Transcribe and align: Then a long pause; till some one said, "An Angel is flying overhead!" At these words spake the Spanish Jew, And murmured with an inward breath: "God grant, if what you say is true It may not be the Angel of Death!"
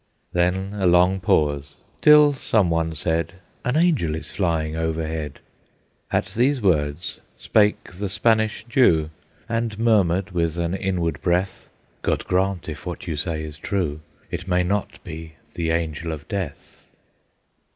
Then 0.33 0.73
a 0.73 0.87
long 0.87 1.19
pause; 1.19 1.75
till 2.01 2.33
some 2.33 2.71
one 2.71 2.95
said, 2.95 3.33
"An 3.63 3.75
Angel 3.77 4.15
is 4.15 4.31
flying 4.31 4.75
overhead!" 4.75 5.39
At 6.09 6.25
these 6.29 6.59
words 6.59 7.21
spake 7.37 7.83
the 7.93 8.09
Spanish 8.09 8.63
Jew, 8.63 9.11
And 9.47 9.77
murmured 9.77 10.31
with 10.31 10.57
an 10.57 10.73
inward 10.73 11.21
breath: 11.21 11.67
"God 12.01 12.25
grant, 12.25 12.67
if 12.67 12.87
what 12.87 13.05
you 13.05 13.15
say 13.15 13.43
is 13.43 13.59
true 13.59 13.99
It 14.31 14.47
may 14.47 14.63
not 14.63 14.97
be 15.03 15.33
the 15.53 15.69
Angel 15.69 16.11
of 16.11 16.27
Death!" 16.27 16.87